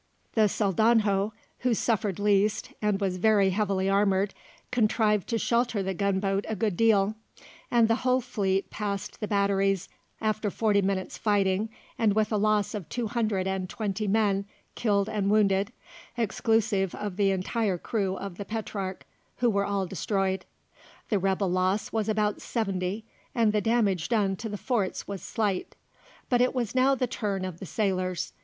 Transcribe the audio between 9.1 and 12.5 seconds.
the batteries after forty minutes' fighting and with a